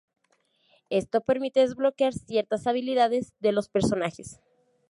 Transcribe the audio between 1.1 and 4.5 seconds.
permite desbloquear ciertas habilidades de los personajes.